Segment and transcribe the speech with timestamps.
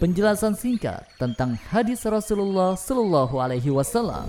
[0.00, 4.24] penjelasan singkat tentang hadis Rasulullah Sallallahu Alaihi Wasallam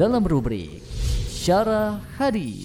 [0.00, 0.80] dalam rubrik
[1.28, 2.64] Syarah Hadis.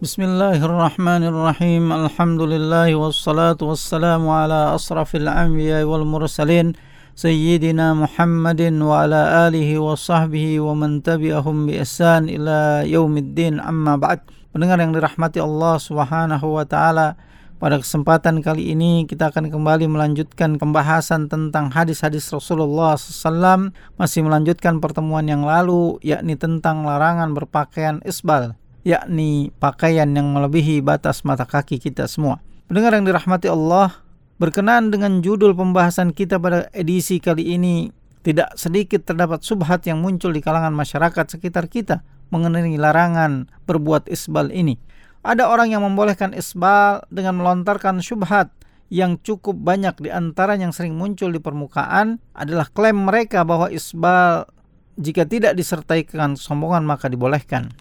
[0.00, 1.92] Bismillahirrahmanirrahim.
[1.92, 6.72] Alhamdulillah wassalatu wassalamu ala asrafil anbiya wal mursalin
[7.12, 14.24] sayyidina Muhammadin wa ala alihi wa sahbihi wa man bi ihsan ila yaumiddin amma ba'd.
[14.56, 17.20] Pendengar yang dirahmati Allah Subhanahu wa taala,
[17.56, 24.76] pada kesempatan kali ini kita akan kembali melanjutkan pembahasan tentang hadis-hadis Rasulullah SAW masih melanjutkan
[24.76, 28.54] pertemuan yang lalu yakni tentang larangan berpakaian isbal
[28.86, 32.38] yakni pakaian yang melebihi batas mata kaki kita semua.
[32.70, 33.98] Pendengar yang dirahmati Allah,
[34.38, 37.90] berkenaan dengan judul pembahasan kita pada edisi kali ini
[38.22, 44.54] tidak sedikit terdapat subhat yang muncul di kalangan masyarakat sekitar kita mengenai larangan berbuat isbal
[44.54, 44.78] ini.
[45.26, 48.54] Ada orang yang membolehkan isbal dengan melontarkan syubhat
[48.94, 54.46] yang cukup banyak di antara yang sering muncul di permukaan adalah klaim mereka bahwa isbal
[54.94, 57.74] jika tidak disertai dengan sombongan maka dibolehkan.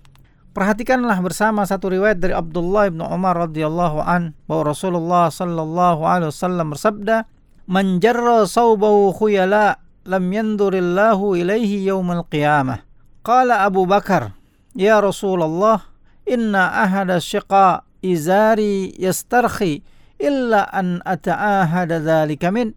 [0.58, 6.74] Perhatikanlah bersama satu riwayat dari Abdullah bin Umar radhiyallahu an bahwa Rasulullah sallallahu alaihi wasallam
[6.74, 7.30] bersabda,
[7.70, 12.82] "Man jarra saubahu khuyala lam yandurillahu ilaihi yaumal qiyamah."
[13.22, 14.32] Qala Abu Bakar,
[14.72, 15.95] "Ya Rasulullah,
[16.26, 19.82] inna ahada syiqa izari yastarkhi
[20.22, 22.74] illa an ata'ahada dhalika min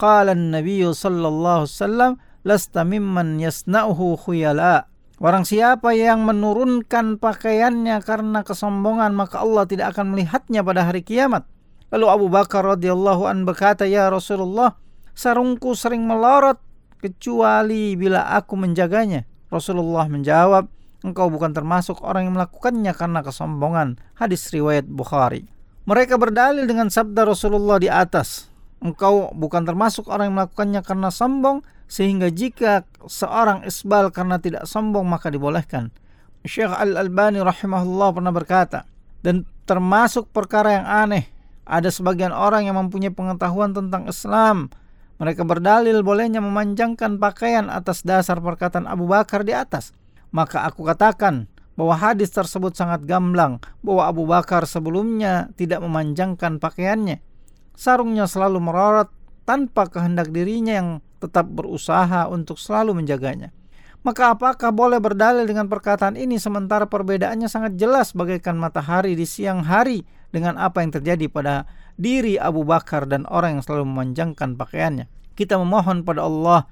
[0.00, 4.90] qala an-nabiy sallallahu wasallam lasta mimman yasna'uhu khuyala
[5.20, 11.44] Barang siapa yang menurunkan pakaiannya karena kesombongan maka Allah tidak akan melihatnya pada hari kiamat.
[11.92, 14.80] Lalu Abu Bakar radhiyallahu an berkata, "Ya Rasulullah,
[15.12, 16.56] sarungku sering melorot
[17.04, 23.96] kecuali bila aku menjaganya." Rasulullah menjawab, engkau bukan termasuk orang yang melakukannya karena kesombongan.
[24.16, 25.48] Hadis riwayat Bukhari.
[25.88, 28.52] Mereka berdalil dengan sabda Rasulullah di atas.
[28.80, 35.04] Engkau bukan termasuk orang yang melakukannya karena sombong, sehingga jika seorang isbal karena tidak sombong
[35.04, 35.92] maka dibolehkan.
[36.46, 38.88] Syekh Al-Albani rahimahullah pernah berkata,
[39.20, 41.28] dan termasuk perkara yang aneh,
[41.68, 44.72] ada sebagian orang yang mempunyai pengetahuan tentang Islam.
[45.20, 49.92] Mereka berdalil bolehnya memanjangkan pakaian atas dasar perkataan Abu Bakar di atas
[50.30, 57.22] maka aku katakan bahwa hadis tersebut sangat gamblang bahwa Abu Bakar sebelumnya tidak memanjangkan pakaiannya.
[57.72, 59.08] Sarungnya selalu merorot
[59.48, 63.50] tanpa kehendak dirinya yang tetap berusaha untuk selalu menjaganya.
[64.00, 69.60] Maka apakah boleh berdalil dengan perkataan ini sementara perbedaannya sangat jelas bagaikan matahari di siang
[69.64, 71.68] hari dengan apa yang terjadi pada
[72.00, 75.08] diri Abu Bakar dan orang yang selalu memanjangkan pakaiannya.
[75.36, 76.64] Kita memohon pada Allah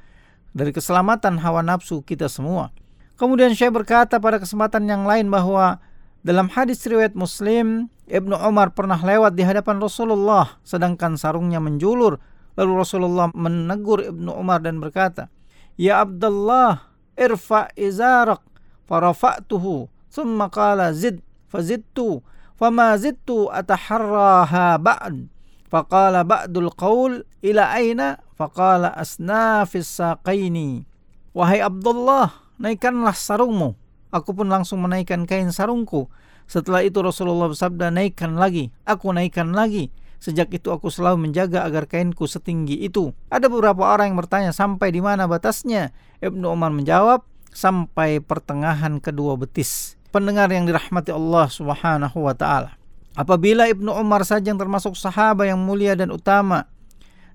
[0.57, 2.73] dari keselamatan hawa nafsu kita semua
[3.19, 5.83] Kemudian saya berkata pada kesempatan yang lain bahwa
[6.23, 12.23] dalam hadis riwayat Muslim, Ibnu Umar pernah lewat di hadapan Rasulullah sedangkan sarungnya menjulur.
[12.55, 15.31] Lalu Rasulullah menegur Ibnu Umar dan berkata,
[15.75, 18.43] "Ya Abdullah, irfa izarak."
[18.89, 19.93] Farafa'tuhu.
[20.09, 21.21] Thumma qala zid
[21.53, 22.25] fazidtu.
[22.57, 25.29] Fama zidtu ataharraha ba'd.
[25.69, 28.17] Faqala ba'dul qaul ila aina?
[28.35, 30.89] Faqala asnafis saqaini.
[31.37, 33.75] Wahai Abdullah, naikkanlah sarungmu.
[34.11, 36.11] Aku pun langsung menaikkan kain sarungku.
[36.49, 38.73] Setelah itu Rasulullah bersabda, naikkan lagi.
[38.89, 39.93] Aku naikkan lagi.
[40.19, 43.15] Sejak itu aku selalu menjaga agar kainku setinggi itu.
[43.31, 45.93] Ada beberapa orang yang bertanya sampai di mana batasnya.
[46.19, 49.95] Ibnu Umar menjawab, sampai pertengahan kedua betis.
[50.09, 52.81] Pendengar yang dirahmati Allah Subhanahu wa taala.
[53.19, 56.71] Apabila Ibnu Umar saja yang termasuk sahabat yang mulia dan utama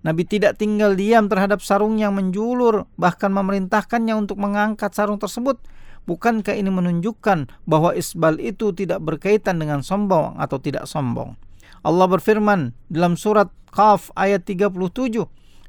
[0.04, 5.64] Nabi tidak tinggal diam terhadap sarung yang menjulur, bahkan memerintahkannya untuk mengangkat sarung tersebut.
[6.04, 11.40] Bukankah ini menunjukkan bahwa isbal itu tidak berkaitan dengan sombong atau tidak sombong?
[11.88, 14.76] Allah berfirman dalam surat Qaf ayat 37,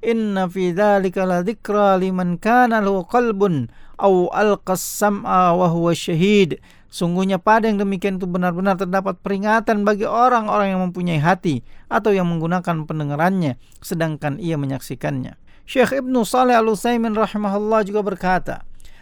[0.04, 6.60] Inna fi dzalika ladzikra liman kana lahu qalbun aw alqas sam'a wa huwa syahid.
[6.92, 12.30] Sungguhnya pada yang demikian itu benar-benar terdapat peringatan bagi orang-orang yang mempunyai hati atau yang
[12.30, 15.34] menggunakan pendengarannya sedangkan ia menyaksikannya.
[15.66, 18.57] Syekh Ibnu Saleh Al-Utsaimin rahimahullah juga berkata,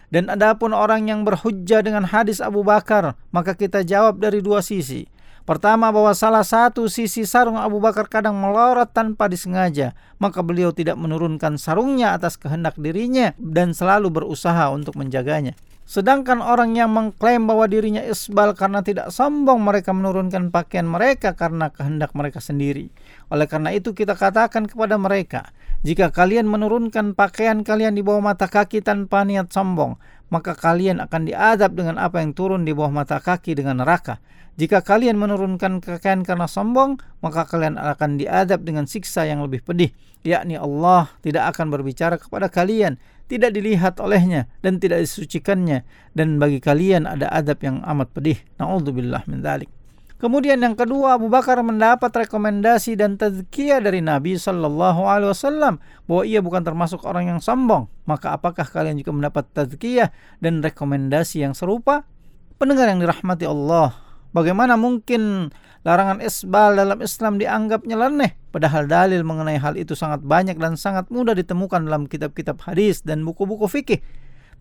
[0.09, 5.05] dan adapun orang yang berhujjah dengan hadis Abu Bakar, maka kita jawab dari dua sisi.
[5.43, 10.95] Pertama bahwa salah satu sisi sarung Abu Bakar kadang melorot tanpa disengaja, maka beliau tidak
[10.95, 15.51] menurunkan sarungnya atas kehendak dirinya dan selalu berusaha untuk menjaganya.
[15.83, 21.75] Sedangkan orang yang mengklaim bahwa dirinya isbal karena tidak sombong mereka menurunkan pakaian mereka karena
[21.75, 22.87] kehendak mereka sendiri.
[23.27, 25.51] Oleh karena itu kita katakan kepada mereka,
[25.83, 29.99] jika kalian menurunkan pakaian kalian di bawah mata kaki tanpa niat sombong,
[30.33, 34.17] maka kalian akan diadab dengan apa yang turun di bawah mata kaki dengan neraka.
[34.57, 39.93] Jika kalian menurunkan kekayaan karena sombong, maka kalian akan diadab dengan siksa yang lebih pedih,
[40.25, 42.97] yakni Allah tidak akan berbicara kepada kalian,
[43.29, 45.85] tidak dilihat olehnya dan tidak disucikannya
[46.17, 48.37] dan bagi kalian ada adab yang amat pedih.
[48.57, 49.82] Nauzubillah min dzalik.
[50.23, 56.23] Kemudian yang kedua Abu Bakar mendapat rekomendasi dan tazkiyah dari Nabi Shallallahu Alaihi Wasallam bahwa
[56.23, 57.91] ia bukan termasuk orang yang sombong.
[58.07, 62.07] Maka apakah kalian juga mendapat tazkiyah dan rekomendasi yang serupa?
[62.55, 63.99] Pendengar yang dirahmati Allah,
[64.31, 65.51] bagaimana mungkin
[65.83, 68.39] larangan isbal dalam Islam dianggap nyeleneh?
[68.55, 73.27] Padahal dalil mengenai hal itu sangat banyak dan sangat mudah ditemukan dalam kitab-kitab hadis dan
[73.27, 73.99] buku-buku fikih.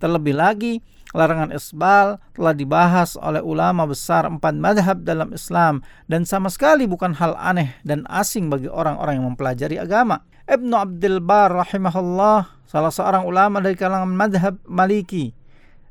[0.01, 0.81] Terlebih lagi,
[1.13, 7.13] larangan isbal telah dibahas oleh ulama besar empat madhab dalam Islam dan sama sekali bukan
[7.17, 10.25] hal aneh dan asing bagi orang-orang yang mempelajari agama.
[10.49, 15.31] Ibnu Abdul Bar rahimahullah, salah seorang ulama dari kalangan madhab Maliki,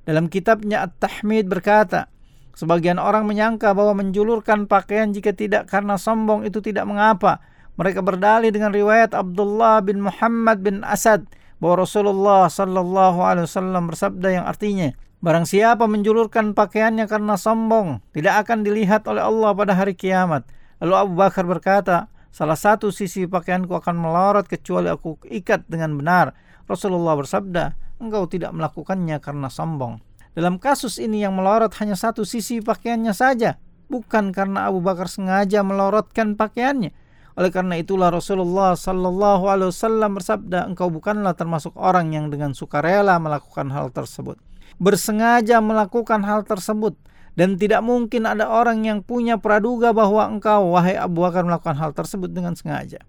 [0.03, 2.09] dalam kitabnya At-Tahmid berkata,
[2.51, 7.39] Sebagian orang menyangka bahwa menjulurkan pakaian jika tidak karena sombong itu tidak mengapa.
[7.79, 11.23] Mereka berdalih dengan riwayat Abdullah bin Muhammad bin Asad
[11.61, 14.91] bahwa Rasulullah Sallallahu Alaihi Wasallam bersabda yang artinya
[15.21, 20.49] Barang siapa menjulurkan pakaiannya karena sombong, tidak akan dilihat oleh Allah pada hari kiamat.
[20.81, 26.33] Lalu Abu Bakar berkata, salah satu sisi pakaianku akan melorot kecuali aku ikat dengan benar.
[26.65, 30.01] Rasulullah bersabda, engkau tidak melakukannya karena sombong.
[30.33, 33.61] Dalam kasus ini yang melorot hanya satu sisi pakaiannya saja,
[33.93, 36.97] bukan karena Abu Bakar sengaja melorotkan pakaiannya,
[37.41, 43.17] oleh karena itulah Rasulullah Sallallahu Alaihi Wasallam bersabda, engkau bukanlah termasuk orang yang dengan sukarela
[43.17, 44.37] melakukan hal tersebut,
[44.77, 46.93] bersengaja melakukan hal tersebut,
[47.33, 51.97] dan tidak mungkin ada orang yang punya praduga bahwa engkau wahai Abu Bakar melakukan hal
[51.97, 53.01] tersebut dengan sengaja.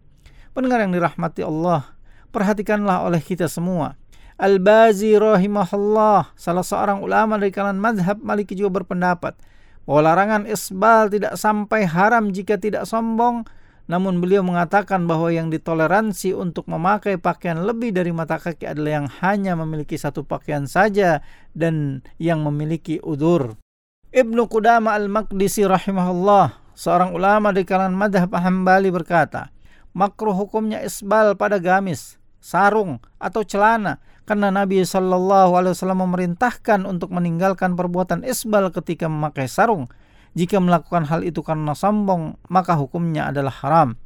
[0.56, 1.93] Pendengar yang dirahmati Allah,
[2.32, 4.00] perhatikanlah oleh kita semua.
[4.40, 9.37] Al-Bazi rahimahullah, salah seorang ulama dari kalangan madhab Maliki juga berpendapat
[9.84, 13.44] bahwa larangan isbal tidak sampai haram jika tidak sombong,
[13.92, 19.08] namun beliau mengatakan bahwa yang ditoleransi untuk memakai pakaian lebih dari mata kaki adalah yang
[19.20, 21.20] hanya memiliki satu pakaian saja
[21.52, 23.60] dan yang memiliki udur.
[24.08, 29.52] Ibnu Qudama al-Maqdisi rahimahullah, seorang ulama di kalangan madhab Hambali berkata,
[29.92, 38.24] makruh hukumnya isbal pada gamis, sarung, atau celana karena Nabi Wasallam memerintahkan untuk meninggalkan perbuatan
[38.24, 39.92] isbal ketika memakai sarung
[40.32, 44.00] jika melakukan hal itu karena sombong, maka hukumnya adalah haram.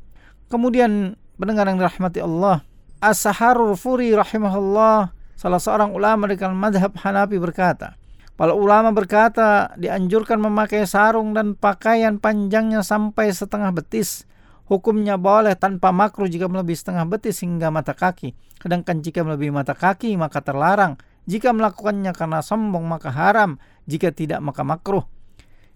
[0.51, 2.67] Kemudian pendengar yang dirahmati Allah,
[2.99, 7.95] As-Saharul Furi rahimahullah, salah seorang ulama dengan madhab Hanafi berkata,
[8.37, 14.29] Para ulama berkata dianjurkan memakai sarung dan pakaian panjangnya sampai setengah betis.
[14.69, 18.37] Hukumnya boleh tanpa makruh jika melebihi setengah betis hingga mata kaki.
[18.61, 21.01] Sedangkan jika melebihi mata kaki maka terlarang.
[21.25, 23.57] Jika melakukannya karena sombong maka haram.
[23.89, 25.09] Jika tidak maka makruh.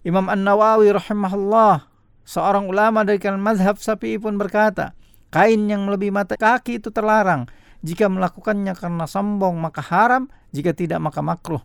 [0.01, 1.85] Imam An-Nawawi rahimahullah,
[2.25, 4.97] seorang ulama dari kalangan mazhab Syafi'i pun berkata,
[5.29, 7.45] kain yang lebih mata kaki itu terlarang.
[7.85, 11.61] Jika melakukannya karena sombong maka haram, jika tidak maka makruh.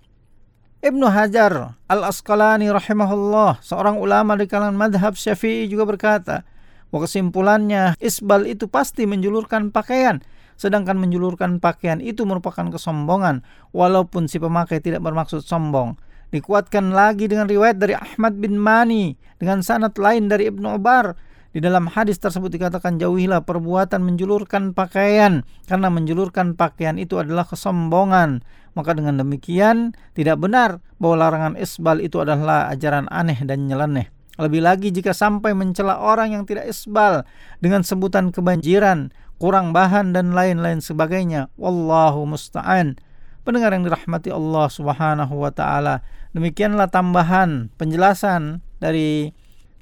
[0.84, 6.44] Ibnu Hajar Al-Asqalani rahimahullah, seorang ulama dari kalangan madhab Syafi'i juga berkata,
[6.92, 10.20] bahwa kesimpulannya isbal itu pasti menjulurkan pakaian,
[10.60, 13.40] sedangkan menjulurkan pakaian itu merupakan kesombongan,
[13.72, 15.96] walaupun si pemakai tidak bermaksud sombong.
[16.34, 21.14] Dikuatkan lagi dengan riwayat dari Ahmad bin Mani dengan sanad lain dari Ibnu Umar.
[21.56, 28.44] Di dalam hadis tersebut dikatakan jauhilah perbuatan menjulurkan pakaian karena menjulurkan pakaian itu adalah kesombongan.
[28.76, 34.12] Maka dengan demikian tidak benar bahwa larangan isbal itu adalah ajaran aneh dan nyeleneh.
[34.36, 37.24] Lebih lagi jika sampai mencela orang yang tidak isbal
[37.64, 39.08] dengan sebutan kebanjiran,
[39.40, 41.48] kurang bahan dan lain-lain sebagainya.
[41.56, 43.00] Wallahu musta'an.
[43.46, 46.02] Pendengar yang dirahmati Allah Subhanahu wa taala,
[46.34, 49.30] demikianlah tambahan penjelasan dari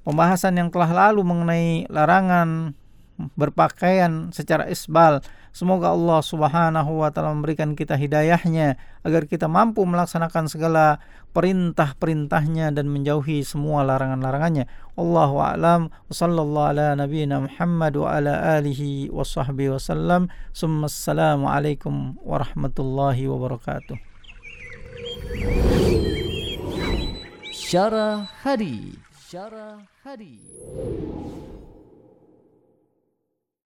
[0.04, 2.76] pembahasan yang telah lalu mengenai larangan
[3.40, 5.24] berpakaian secara isbal.
[5.54, 8.74] Semoga Allah Subhanahu wa taala memberikan kita hidayahnya
[9.06, 10.98] agar kita mampu melaksanakan segala
[11.30, 14.66] perintah-perintahnya dan menjauhi semua larangan-larangannya.
[14.98, 20.26] Allahu a'lam wa sallallahu ala nabiyyina Muhammad wa ala alihi wa sahbihi wasallam.
[20.50, 23.94] Assalamu alaikum warahmatullahi wabarakatuh.
[27.54, 28.98] Syarah Hadis
[29.30, 30.42] Syarah Hadis